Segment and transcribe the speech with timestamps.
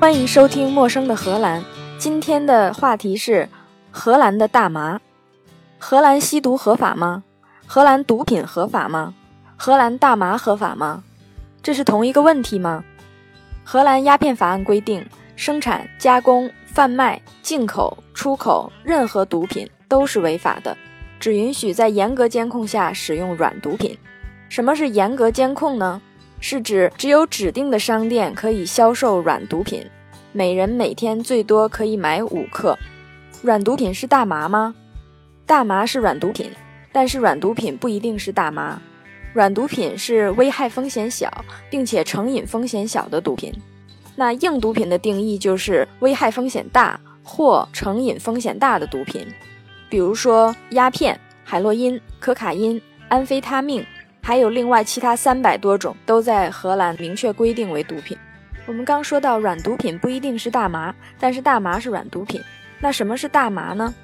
[0.00, 1.60] 欢迎收听《陌生的荷兰》。
[1.98, 3.48] 今天的话题是
[3.90, 5.00] 荷兰的大麻。
[5.76, 7.24] 荷兰吸毒合法吗？
[7.66, 9.14] 荷兰毒品合法吗？
[9.56, 11.02] 荷兰大麻合法吗？
[11.64, 12.84] 这是同一个问题吗？
[13.64, 20.76] 荷兰鸦片法案规定，生产、加工、贩卖、进口、出口任何毒品都是违法的，
[21.18, 23.98] 只允许在严格监控下使用软毒品。
[24.48, 26.00] 什么是严格监控呢？
[26.40, 29.84] 是指只有指定的商店可以销售软毒品，
[30.38, 32.78] 每人每天最多可以买五克。
[33.42, 34.72] 软毒品是大麻吗？
[35.44, 36.48] 大麻是软毒品，
[36.92, 38.80] 但是软毒品不一定是大麻。
[39.32, 43.52] 软毒品是危害风险小，并且成瘾风险小的毒品。
[44.14, 49.26] 那硬毒品的定义就是危害风险大或成瘾风险大的毒品，
[49.90, 53.84] 比如说鸦片、海洛因、可卡因、安非他命。
[54.22, 58.16] 还有另外其他三百多种都在荷兰明确规定为毒品。
[58.68, 62.38] 我们刚说到软毒品不一定是大麻，但是大麻是软毒品。
[62.80, 63.94] 那什么是大麻呢？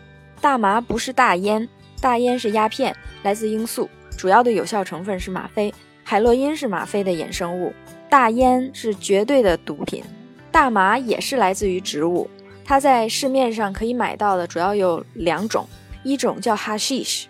[0.40, 1.68] 大麻不是大烟，
[2.00, 7.74] 大烟是鸦片，来自罂粟，主要的有效成分是吗啡，海洛因是吗啡的衍生物。
[8.08, 10.02] 大烟是绝对的毒品。
[10.50, 12.30] 大麻也是来自于植物，
[12.64, 15.68] 它在市面上可以买到的主要有两种，
[16.02, 17.24] 一种叫 hashish，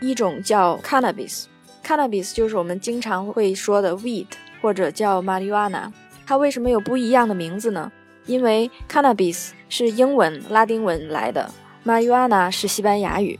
[0.00, 1.44] 一种叫 cannabis。
[1.86, 4.26] Cannabis 就是我们经常会说的 weed，
[4.60, 5.92] 或者叫 marijuana。
[6.26, 7.90] 它为什么有不一样的名字呢？
[8.26, 11.50] 因为 cannabis 是英文、拉丁文来的
[11.84, 13.38] ，marijuana 是西班牙语。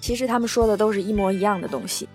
[0.00, 2.08] 其实他们说的都是一模一样的东西。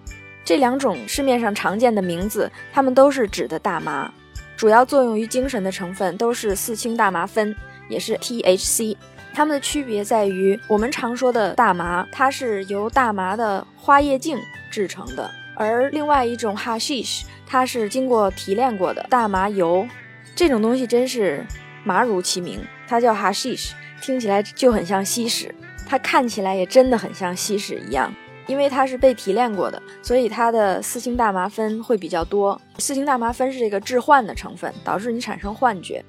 [0.46, 4.12] 这两种市面上常见的名字，它们都是指的大麻，
[4.56, 7.56] 主要作用于精神的成分都是四氢大麻酚，
[7.90, 8.96] 也是 THC。
[9.34, 14.38] 它们的区别在于，我们常说的大麻，它是由大麻的花叶茎
[14.72, 15.30] 制成的。
[15.60, 19.86] 而另外一种 hashish，它是经过提炼过的大麻油，
[20.34, 21.46] 这种东西真是
[21.84, 23.72] 麻如其名，它叫 hashish，
[24.02, 25.54] 听起来就很像吸屎，
[25.86, 28.10] 它看起来也真的很像吸屎一样，
[28.48, 32.60] 因为它是被提炼过的，所以它的四氢大麻酚会比较多。
[32.78, 36.02] 四氢大麻酚是这个致幻的成分，导致你产生幻觉，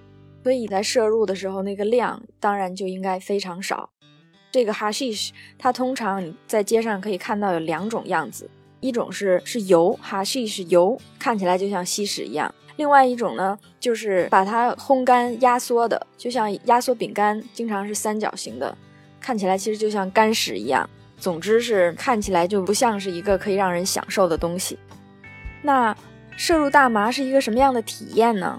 [0.45, 3.91] 所以在摄入的时候那个量当然就应该非常少。
[4.53, 8.49] 这个 hashish，它通常你在街上可以看到有两种样子。
[8.81, 12.55] 一种是是油，哈西是油，看起来就像吸屎一样。
[12.77, 18.75] 另外一种呢，就是把它烘干压缩的，就像压缩饼干，经常是三角形的，
[19.21, 20.89] 看起来其实就像干屎一样。
[21.19, 24.79] 总之是看起来就不像是一个可以让人享受的东西。
[25.61, 25.95] 那
[26.35, 28.59] 摄入大麻是一个什么样的体验呢？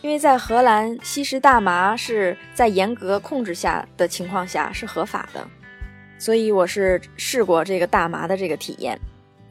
[0.00, 5.46] 因为在荷兰吸食大麻是在严格控制下的情况下是合法的，
[6.18, 8.98] 所以我是试过这个大麻的这个体验。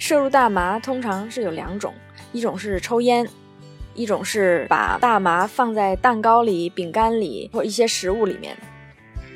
[0.02, 1.94] 摄入大麻通常是有两种，
[2.32, 3.24] 一种是抽烟，
[3.94, 8.58] 一种是把大麻放在蛋糕里、饼干里或一些食物里面。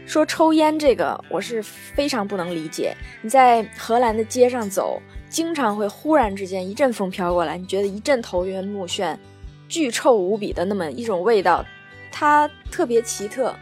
[0.07, 2.97] 说抽烟这个，我是非常不能理解。
[3.21, 4.99] 你在荷兰的街上走，
[5.29, 9.15] 经常会忽然之间一阵风飘过来，你觉得一阵头晕目眩，
[9.69, 11.63] 巨臭无比的那么一种味道，
[12.11, 13.53] 它特别奇特。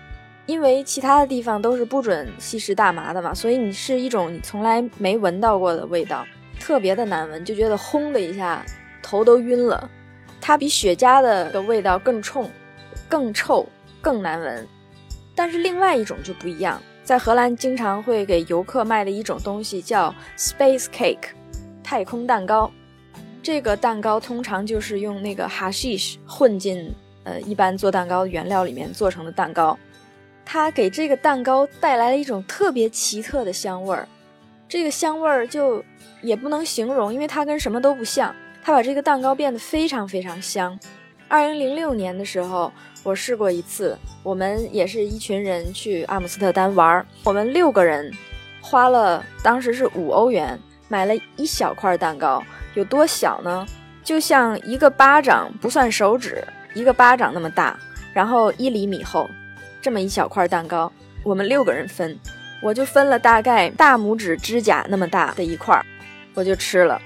[0.45, 6.25] 因为其他的地方都是不准吸食大麻的嘛，所以你是一种你从来没闻到过的味道。
[6.59, 8.65] 特别的难闻，就觉得轰的一下，
[9.01, 9.89] 头都晕了。
[10.39, 12.49] 它比雪茄的的味道更冲、
[13.07, 13.67] 更臭、
[14.01, 14.67] 更难闻。
[15.35, 21.29] 但是另外一种就不一样，在荷兰经常会给游客卖的一种东西叫 space cake，
[21.83, 22.71] 太空蛋糕。
[23.41, 26.93] 这个蛋糕通常就是用那个 hashish 混进
[27.23, 29.77] 呃一般做蛋糕的原料里面做成的蛋糕。
[30.45, 34.07] 它给这个蛋糕带来了一种特别奇特的香味儿，
[34.67, 35.83] 这个香味儿就。
[36.23, 38.33] 也不能形容，因为它跟什么都不像。
[38.63, 40.79] 它把这个蛋糕变得非常非常香。
[41.27, 42.71] 二零零六年的时候，
[43.03, 48.11] 我试过一次，我们也是一群人去阿姆斯特丹玩，我们六个人
[48.61, 50.57] 花了当时是五欧元
[50.87, 52.41] 买了一小块蛋糕，
[52.73, 53.65] 有多小呢？
[54.03, 56.43] 就像一个巴掌不算手指，
[56.73, 57.77] 一个巴掌那么大，
[58.13, 59.29] 然后一厘米厚，
[59.81, 60.91] 这么一小块蛋糕，
[61.23, 62.17] 我们六个人分，
[62.61, 65.83] 我就分了大概大拇指指甲那么大的一块。
[66.35, 67.01] 我就吃了，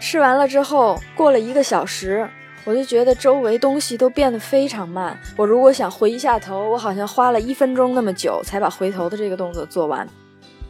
[0.00, 2.28] 吃完了之后，过了一个小时，
[2.64, 5.18] 我就觉得周围东西都变得非常慢。
[5.36, 10.08] 我如果想回一下头，我好像花了一分钟那么久才把回头的这个动作做完。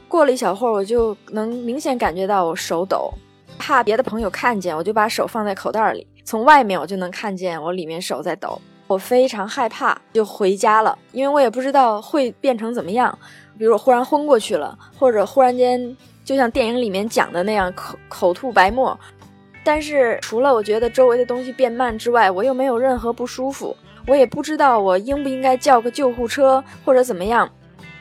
[0.09, 3.13] 过了一小会儿，我就能明显感觉到我手抖，
[3.59, 8.61] 怕别的朋友看见，我就把手放在口袋里，从外面我就能看见我里面手在抖。
[8.87, 13.19] 我非常害怕，就回家了，因为我也不知道会变成怎么样，
[13.59, 15.95] 比如我忽然昏过去了，或者忽然间。
[16.25, 18.99] 就像电影里面讲的那样，口口吐白沫。
[19.65, 23.77] 但是除了我觉得周围的东西变慢之外，我又没有任何不舒服。
[24.09, 27.49] 我也不知道我应不应该叫个救护车或者怎么样。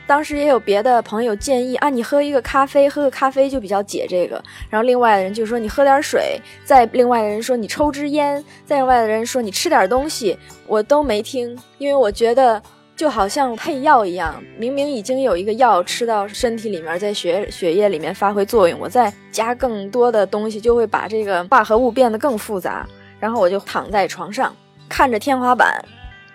[0.04, 4.42] 当时也有别的朋友建议啊，你喝一个咖啡，喝个咖啡就比较解这个。
[4.68, 10.36] 然后另外的人就说你喝点水，再另外的人说你抽支烟，再另外的人说你吃点东西，
[10.66, 12.60] 我都没听，因为我觉得
[12.94, 22.86] 就好像配药一样，明明已经有一个药吃到身体里面，在血血液里面发挥作用，我再加更多的东西，就会把这个化合物变得更复杂。
[23.18, 24.54] 然后我就躺在床上，
[24.88, 25.84] 看着天花板，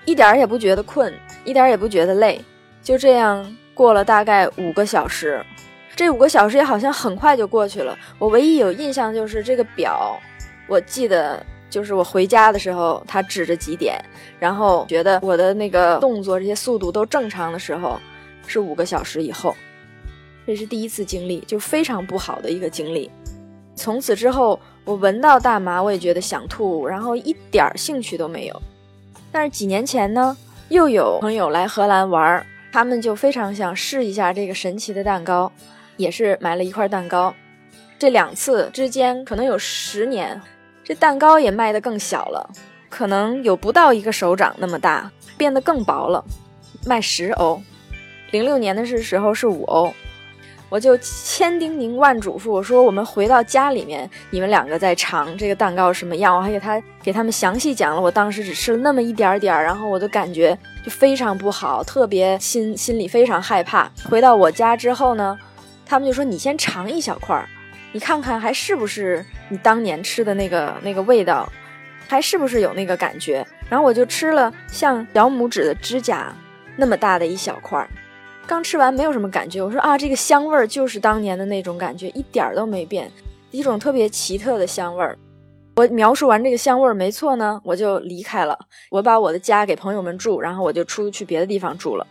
[0.06, 1.14] 一点也不觉得困，
[1.44, 2.44] 一点也不觉得累。
[2.82, 5.46] 就这样过了大概五个小时，
[5.96, 7.98] 这五个小时也好像很快就过去了。
[8.18, 10.18] 我唯一有印象就是这个表，
[10.68, 14.00] 我记得就是我回家的时候，他指着几点，
[14.40, 18.00] 然后觉得我的那个动作这些速度都正常的时候，
[18.46, 19.56] 是五个小时以后。
[20.46, 23.12] 这是第一次经历，就非常不好的一个经历。
[23.76, 28.62] 从此之后，我闻到大麻，我也觉得想吐，然后一点儿兴趣都没有。
[29.32, 30.36] 但是几年前呢，
[30.70, 32.46] 又有朋友来荷兰玩。
[32.70, 35.52] 他们就非常想试一下这个神奇的蛋糕，
[35.96, 37.34] 也是买了一块蛋糕。
[37.98, 40.40] 这两次之间可能有十年，
[40.88, 42.50] 这蛋糕也卖得更小了，
[42.90, 46.24] 可能有不到一个手掌那么大，变得更薄了，
[46.86, 47.62] 卖十欧。
[48.32, 49.94] 零六年的是时候是五欧。
[50.70, 56.34] 我就千叮咛万嘱咐，我说我们回到家里面，你们两个再尝这个蛋糕什么样。
[56.34, 63.92] 我还给他给他们详细讲了，我当时只吃了那么一点点儿，然后我就感觉就非常不好，特别心心里非常害怕。
[64.10, 65.38] 回到我家之后呢，
[65.86, 67.50] 他们就说你先尝一小块儿，
[67.98, 71.52] 你看看还是不是你当年吃的那个那个味道，
[72.08, 73.44] 还是不是有那个感觉。
[73.68, 76.32] 然后我就吃了像小拇指的指甲
[76.76, 77.90] 那么大的一小块儿。
[78.46, 83.12] 刚吃完没有什么感觉，我说啊，这个香味儿就是当年的那种感觉，一点儿都没变，
[83.50, 85.18] 一种特别奇特的香味儿。
[85.78, 88.56] 我描述完这个香味儿没错呢，我就离开了。
[88.92, 92.06] 我把我的家给朋友们住，然后我就出去别的地方住了。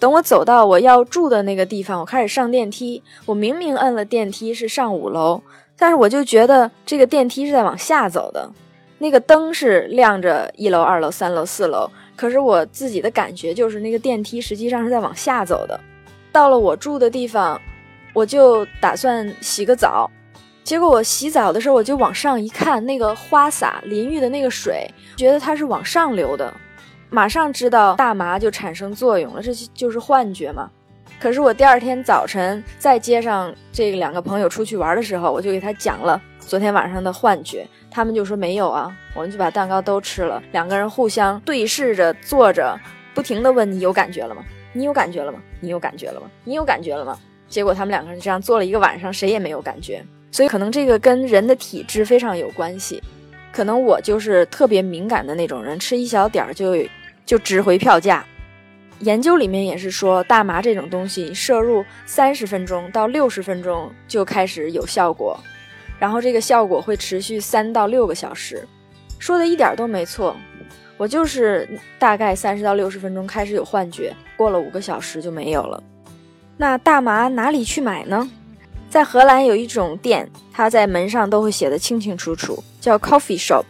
[0.00, 3.02] 等我走到我要住的那个地方，我开始上电梯。
[3.26, 5.42] 我明明摁了电梯是上五楼，
[5.76, 8.50] 但是我就觉得这个电梯是在往下走的，
[8.98, 11.88] 那个灯是亮着一楼、二楼、三楼、四楼。
[12.16, 15.78] 可是我自己的感觉就是，那个电梯实际上是在往下走的。
[16.32, 17.60] 到了我住的地方，
[18.14, 20.10] 我就打算洗个澡。
[20.64, 26.52] 结果我洗澡的时候，我就往上一看，那个花洒淋浴的那个水，觉得它是往上流的。
[27.10, 30.70] 马上知道大麻就产生作用了，这就是幻觉嘛。
[31.20, 37.66] 可是我第二天早晨在街上这两个朋友出去玩的时候，我就给他讲了昨天晚上的幻觉。
[37.90, 40.40] 他们就说没有啊，我们就把蛋糕都吃了。
[40.52, 42.78] 两个人互相对视着坐着，
[43.12, 44.44] 不停的问你有感觉了吗？
[44.72, 45.40] 你有感觉了吗？
[45.58, 46.30] 你有感觉了吗？
[46.44, 47.18] 你有感觉了吗？
[47.48, 50.00] 结果他们两个人这样坐了一个晚上，谁也没有感觉。
[50.30, 53.02] 所以可能这个跟人的体质非常有关系。
[53.52, 56.76] 可能我就是特别敏感的那种人，吃一小点儿就
[57.30, 58.26] 就值回票价。
[58.98, 65.38] 研究里面也是说，大麻这种东西摄入三十分钟到六十分钟就开始有效果。
[65.96, 68.66] 然后这个效果会持续三到六个小时，
[69.20, 70.36] 说的一点都没错。
[70.96, 71.68] 我就是
[72.00, 75.80] 大概三十到六十分钟开始有幻觉，过了五个小时就没有了。
[76.56, 78.28] 那大麻哪里去买呢？
[78.88, 83.62] 在荷兰有一种店，它在门上都会写的清清楚楚，叫 coffee shop。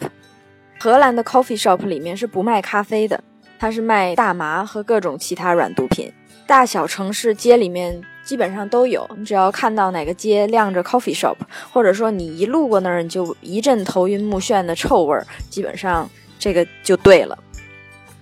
[0.78, 3.22] 荷兰的 coffee shop 里面是不卖咖啡的，
[3.60, 6.12] 它是卖大麻和各种其他软毒品。
[6.48, 8.02] 大小城市街里面。
[8.22, 11.34] 基本上都有，你只要看到哪个街亮着 coffee shop，
[11.72, 17.36] 或者说你一路过那儿，你就一阵头晕目眩的臭味儿，基本上这个就对了。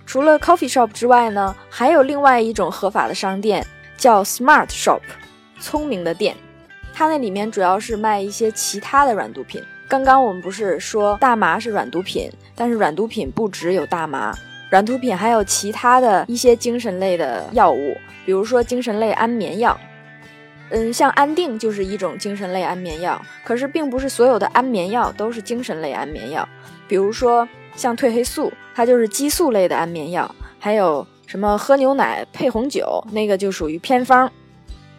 [0.07, 3.63] 除了 coffee shop 之外呢，还有另外一种合法的商店
[3.97, 5.01] 叫 smart shop，
[5.59, 6.35] 聪明的店。
[6.91, 9.61] 它那里面主要是卖一些其他的软毒品。
[9.87, 14.33] 刚刚我们不是说大麻是软毒品，但是软毒品不只有大麻。
[14.69, 19.77] 软毒品还有其他的一些精神类的药物，比如说精神类安眠药。
[20.71, 26.47] 嗯，像安定就是一种精神类安眠药，可是并不是所有的安眠药都是精神类安眠药。
[26.87, 34.31] 比如说像褪黑素，它就是激素类的安眠药；还有什么喝牛奶配红酒，那个就属于偏方。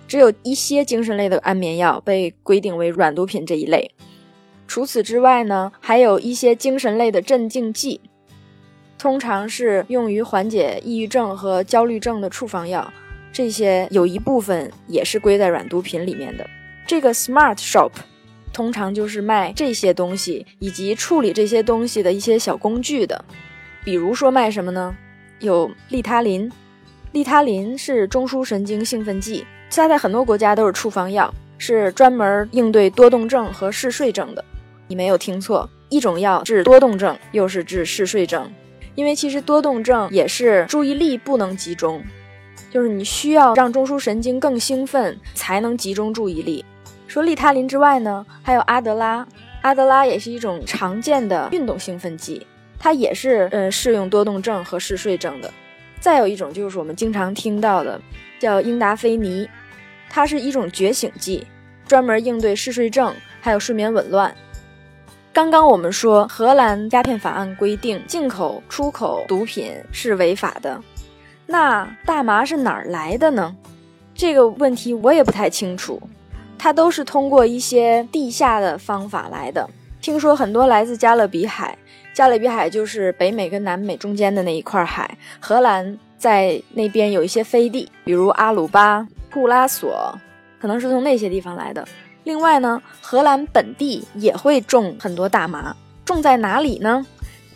[0.08, 3.92] 只有一些精神类的安眠药被规定为软毒品这一类。
[4.66, 8.00] 除此之外呢，还有一些精神类的镇静剂，
[9.00, 12.92] 通常是用于缓解抑郁症和焦虑症的处方药。
[13.32, 16.46] 这些有一部分也是归在软毒品里面的。
[16.86, 17.90] 这个 Smart Shop
[18.52, 23.24] 通常就是卖这些东西以及处理这些东西的一些小工具的。
[23.82, 24.94] 比如说卖什么呢？
[25.38, 26.52] 有利他林，
[27.12, 34.44] 利他林是中枢神经兴奋剂，它在很多国家都是处方药，是专门应对多动症和嗜睡症的。
[34.88, 38.52] 你没有听错，一种药治多动症，又是治嗜睡症。
[39.00, 42.04] 因为其实多动症也是注意力不能集中，
[42.70, 46.62] 就是你需要让中枢神经更兴奋才能集中注意力。
[47.08, 49.26] 说利他林之外呢，还有阿德拉，
[49.62, 52.46] 阿德拉也是一种常见的运动兴奋剂，
[52.78, 55.50] 它也是呃适用多动症和嗜睡症的。
[55.98, 57.98] 再有一种就是我们经常听到的
[58.38, 59.48] 叫英达菲尼，
[60.10, 61.46] 它是一种觉醒剂，
[61.88, 64.36] 专门应对嗜睡症还有睡眠紊乱。
[65.32, 70.82] 刚刚我们说荷兰鸦片法案规定进口、出口毒品是违法的，
[71.46, 73.54] 那大麻是哪儿来的呢？
[74.12, 76.00] 这个问题我也不太清楚。
[76.58, 79.66] 它都是通过一些地下的方法来的。
[80.02, 81.78] 听说很多来自加勒比海，
[82.12, 85.16] 加勒比海就是北美跟南美中间的那一块海。
[85.38, 90.12] 荷兰在那边有一些飞地，比如阿鲁巴、库拉索，
[90.60, 91.86] 可能是从那些地方来的。
[92.24, 95.74] 另外呢，荷兰本地也会种很多大麻，
[96.04, 97.04] 种在哪里呢？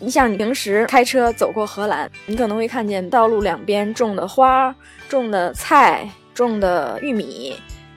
[0.00, 4.74] 你像你平时开车走过荷兰，你可能会看见道路两边种的花、
[5.08, 7.54] 种的菜、种的玉米。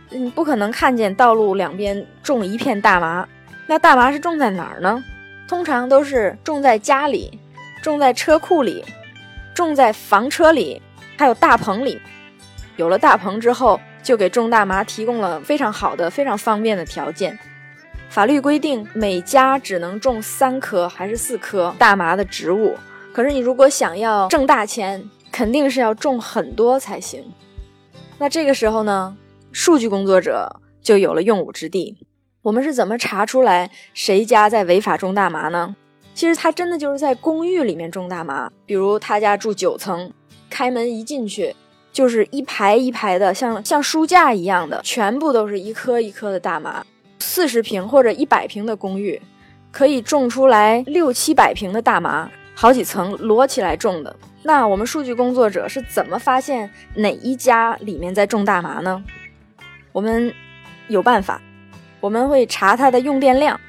[0.09, 3.27] 你不可能看见道路两边种一片大麻，
[3.65, 5.03] 那大麻是种在哪儿呢？
[5.47, 7.39] 通常都是种在家里，
[7.81, 8.85] 种在车库里，
[9.53, 10.81] 种在房车里，
[11.17, 11.99] 还有大棚里。
[12.77, 17.37] 有了大棚之后，就给种大麻提供了非常好的、非常方便的条件。
[18.07, 22.77] 法律规定每家只能种三棵还是四棵大麻的植物，
[23.11, 27.21] 可是你如果想要挣大钱，肯定是要种很多才行。
[28.17, 29.17] 那这个时候呢？
[29.51, 31.97] 数据工作者就有了用武之地。
[32.43, 35.75] 我们是怎么查出来谁家在违法种大麻呢？
[36.13, 38.49] 其实他真的就是在公寓里面种大麻。
[38.65, 40.13] 比如他家住九层，
[40.49, 41.53] 开门一进去
[41.97, 46.85] 就是一排一排的，像像书架一样的，全部都是一颗一颗的大麻。
[47.17, 49.19] 四十平或者一百平的公寓，
[49.71, 54.15] 可以种出来六七百平的大麻，好几层摞起来种的。
[54.43, 59.03] 那我们数据工作者是怎么发现哪一家里面在种大麻呢？
[59.91, 60.31] 我们
[60.89, 61.41] 有办法，
[61.99, 63.59] 我们会查它的用电量。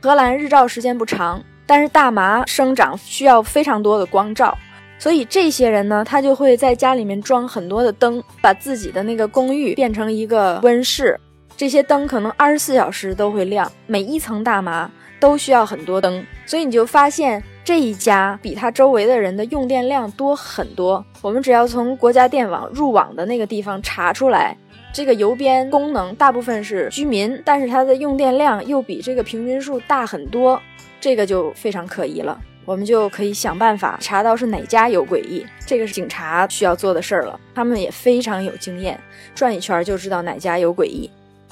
[0.00, 4.56] 荷兰日照时间不长，但是大麻生长需要非常多的光照，
[5.02, 11.18] 所以这些人呢，他就会在家里面装很多的灯，把自己的那个公寓变成一个温室。
[11.56, 21.04] 这些灯可能二十四小时都会亮，每一层大麻都需要很多灯，所以你就发现这一家比他周围的人的用电量多很多。
[21.20, 24.56] 我们只要从国家电网入网的那个地方查出来。
[24.94, 30.62] 这个邮编功能大部分是居民，但是它的用电量又比这个平均数大很多，
[31.00, 32.38] 这个就非常可疑了。
[32.64, 37.38] 我们就可以想办法查到是哪家有诡异，这个是警察需要做的事儿了。
[37.54, 38.98] 他们也非常有经验，
[39.34, 41.10] 转一圈就知道哪家有诡异，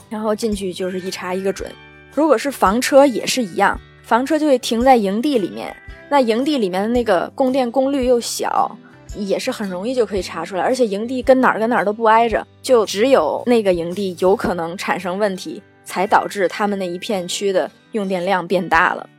[0.09, 1.71] 然后进去就是一查一个准。
[2.15, 5.75] 如果是房车也是一样，房车就会停在营地里面，
[6.09, 8.77] 那营地里面的那个供电功率又小。
[9.17, 19.10] 也是很容易就可以查出来，而且营地跟哪儿跟哪儿都不挨着，就只有那个营地有可能产生问题，才导致他们那一片区的用电量变大了。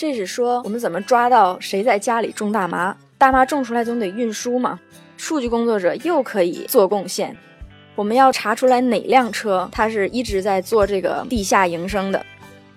[0.00, 2.96] 这是说我们怎么抓到谁在家里种大麻？
[3.18, 4.80] 大麻种出来总得运输嘛。
[5.18, 7.36] 数据工作者又可以做贡献，
[7.94, 12.24] 我们要查出来哪辆车它是一直在做这个地下营生的。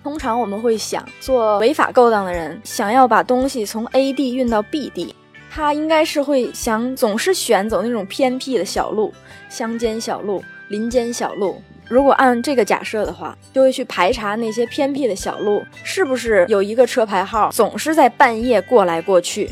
[0.03, 5.15] 通常我们会想，做违法勾当的人想要把东西从 A 地运到 B 地。
[5.49, 9.13] 他应该是会想总是选走那种偏僻的小路、
[9.47, 11.61] 乡间小路、林间小路。
[11.87, 19.49] 如果按这个假设的话，就会去排查那些偏僻的小路是不是有一个车牌号总是在半夜过来过去。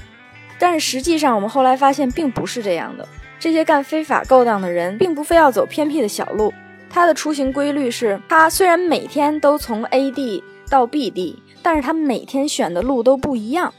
[0.57, 3.07] 但是实际上，我们后来发现并不是这样的。
[3.39, 6.53] 这些干非法勾当的人并不非要走偏僻的小路，
[6.89, 13.73] 他的出行规律是：他虽然每天都从 A 地到 B 地，但是他每天选的路都不一样。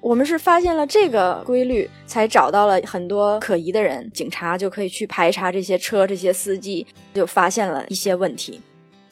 [0.00, 8.60] 我们是发现了这个规律，才找到了很多可疑的人，警察就可以去排查这些车、这些司机，就发现了一些问题。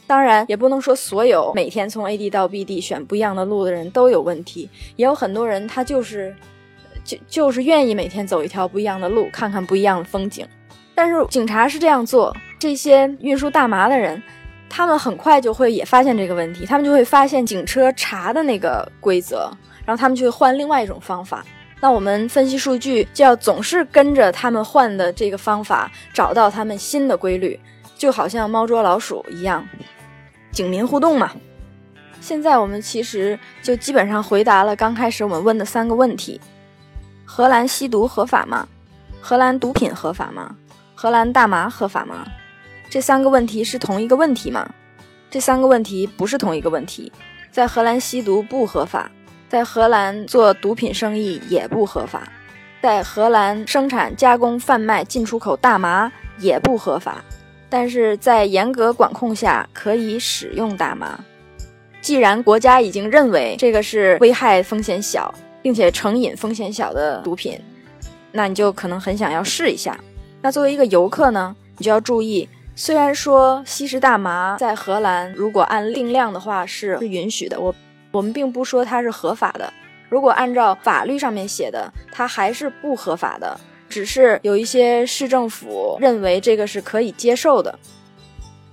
[0.06, 6.34] 当然，也不能说所有每天从 A 地到 B 地选不一样的路的人都有问题，也有很多人他就是
[7.04, 10.46] 就就是愿意每天走一条不一样的路，看看不一样的风景。
[10.94, 14.22] 但是警察是这样做，这些运输大麻的人，
[14.70, 19.50] 他们很快就会也发现这个问题，他们就会发现警车查的那个规则。
[19.88, 21.42] 然后他们就会换另外一种方法，
[21.80, 27.58] 那我们分析数据就要总是跟着他们换的这个方法，找到他们新的规律，
[27.96, 29.66] 就好像猫捉老鼠一样，
[30.52, 31.32] 警民互动嘛。
[32.20, 36.38] 现在我们其实就基本上回答了刚开始我们问的三个问题：
[37.24, 38.68] 荷兰吸毒合法吗？
[39.22, 40.54] 荷兰毒品合法吗？
[40.94, 42.26] 荷兰大麻合法吗？
[42.90, 44.68] 这三个问题是同一个问题吗？
[45.30, 47.10] 这三个问题不是同一个问题，
[47.50, 49.10] 在荷兰吸毒不合法。
[49.48, 52.30] 在荷兰做毒品生意也不合法，
[52.82, 57.24] 在荷兰生产、加工、贩卖、进出口大麻也不合法，
[57.70, 61.18] 但是在严格管控下可以使用大麻。
[62.02, 67.58] 既然国家已经认为这个是危害风险小，并且成瘾风险小的毒品，
[68.32, 69.98] 那你就可能很想要试一下。
[70.42, 77.74] 那作为一个游客呢，你就要注意，虽然说吸食大麻在荷兰如果按定量的话是允许的，我。
[78.18, 79.72] 我们并不说它是合法的，
[80.08, 83.56] 如果按照法律上面写的，它还是不合法的。
[83.88, 87.78] 只是有一些市政府认为这个是可以接受的。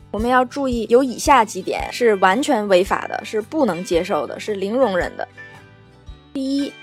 [0.10, 5.28] 我们要注意，有以下几点是完全违法的，是不能接受的，是零容忍的。
[6.34, 6.74] 第一，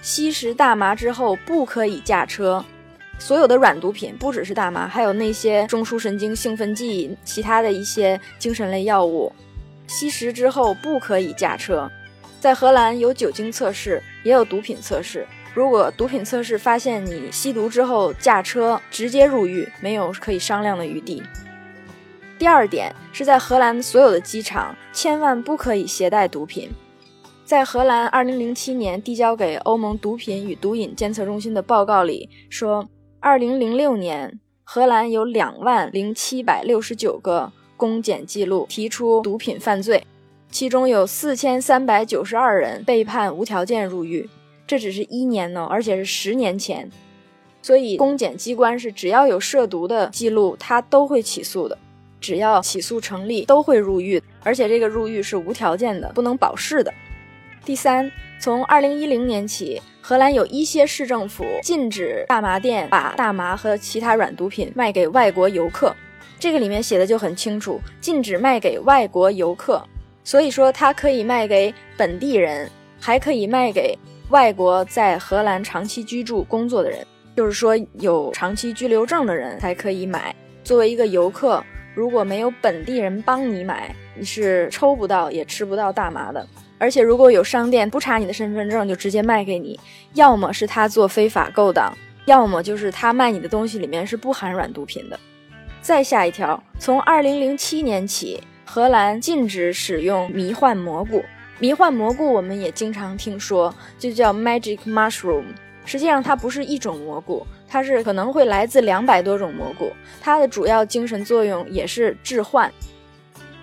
[0.00, 2.64] 吸食大麻之后不可以驾车。
[3.18, 9.32] 所有的软毒品，不只是大麻，还有那些中枢神经兴奋剂、其他的一些精神类药物，
[9.88, 11.90] 吸食之后不可以驾车。
[12.42, 15.24] 在荷兰有酒精测试，也有毒品测试。
[15.54, 21.22] 如果毒品测试发现你吸毒之后驾车，直接入狱，没有可以商量的余地。
[22.40, 26.68] 第二点是在荷兰所有的机场千万不可以携带毒品。
[27.44, 32.88] 在荷兰2007年递交给欧盟毒品与毒瘾监测中心的报告里说
[33.20, 40.04] ，2006年荷兰有2万零七百六十九个公检记录提出毒品犯罪。
[40.52, 44.28] 其中有四千三百九十二人被判无条件入狱，
[44.66, 46.90] 这只是一年呢，而且是十年前。
[47.62, 51.78] 所以公检机关是只要有涉毒的记录，他都会起诉的，
[52.20, 56.92] 只要起诉成立，都会入狱，而且这个入狱是无条件的，不能保释的。
[57.64, 65.96] 第三，从二零一零年起，荷兰有一些市政府禁止大麻店把大麻和其他软毒品卖给外国游客，
[66.38, 69.82] 这个里面写的就很清楚，禁止卖给外国游客。
[70.24, 73.98] 所以说，它可以卖给本地人，还可以卖给
[74.30, 77.04] 外国在荷兰长期居住、工作的人。
[77.34, 80.34] 就是说，有长期居留证的人才可以买。
[80.62, 86.46] 作为一个游客，如果没有本地人帮你买，你是抽不到也吃不到大麻的。
[86.78, 89.78] 而且，如果有商店不查你的身份证就直接卖给你，
[90.14, 91.92] 要么是他做非法勾当，
[92.26, 95.18] 要么就是他卖你的东西里面是不含软毒品的。
[95.80, 98.40] 再下一条，从二零零七年起。
[98.74, 101.22] 荷兰禁止使用迷幻蘑菇。
[101.58, 105.44] 迷幻蘑菇我们也经常听说，就叫 magic mushroom。
[105.84, 109.92] 实际上它不是一种蘑菇，它是可能会来自两百多种蘑菇。
[110.22, 112.72] 它的主要精神作用也是致幻。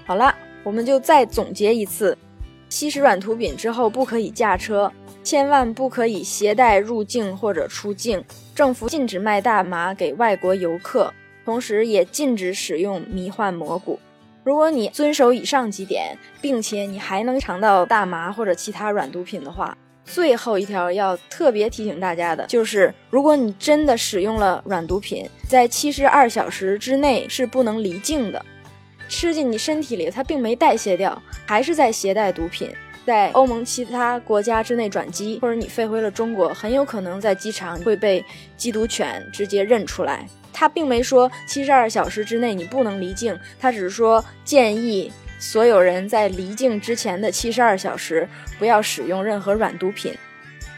[0.06, 2.16] 好了，我们就再总结一次：
[2.70, 4.92] 吸食软毒品之后不可以驾车，
[5.24, 8.24] 千万不可以携带入境或者出境。
[8.54, 11.12] 政府禁止卖大麻给外国游客，
[11.44, 14.00] 同时也禁止使用迷幻蘑菇。
[14.44, 28.44] 如果你遵守以上几点，并且你还能尝到大麻或者其他软毒品的话，最后一条要特别提醒大家的就是，如果你真的使用了软毒品，在七十二小时之内是不能离境的，
[29.08, 32.72] 吃进你身体里，它并没代谢掉，还是在携带毒品，
[33.10, 38.24] 在欧盟其他国家之内转机，或者你飞回了中国，很有可能在机场会被
[38.56, 40.28] 缉毒犬直接认出来。
[40.54, 50.14] 他并没说七十二小时之内你不能离境，他只是说建议所有人在离境之前的七十二小时不要使用任何软毒品。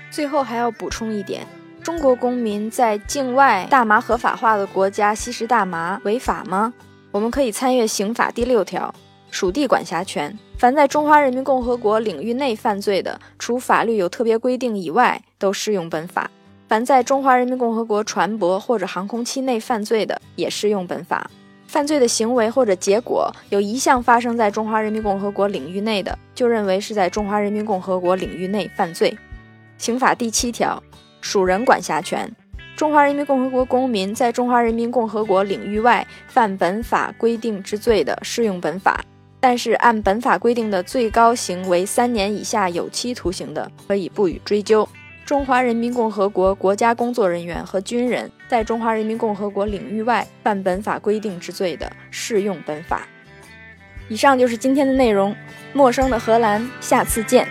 [0.10, 1.46] 最后还要补充一点：
[1.84, 6.74] 中国公民在境外大麻合法化的国家吸食大麻违法吗？
[7.12, 8.96] 我们可以参阅刑法第六条，
[9.32, 10.38] 属地管辖权。
[10.58, 16.30] 凡在中华人民共和国领域内犯罪的，除法律有特别规定以外，都适用本法。
[16.68, 21.30] 凡在中华人民共和国船舶或者航空期内犯罪的，也适用本法。
[21.68, 29.18] 犯罪的行为或者结果有一项发生在中华人民共和国领域内的，就认为是在中华人民共和国领域内犯罪。
[29.78, 30.84] 刑法第七条，
[31.22, 32.30] 属人管辖权。
[32.76, 39.04] 中华人民共和国公民在中华人民共和国领域外犯本法规定之罪的，适用本法。
[39.42, 44.88] 但是按本法规定的最高刑为三年以下有期徒刑的，可以不予追究。
[45.26, 53.08] 中华人民共和国国家工作人员和军人在中华人民共和国领域外犯本法规定之罪的，适用本法。
[54.08, 55.36] 以上就是今天的内容。
[55.74, 57.48] 陌生的荷兰，下次见。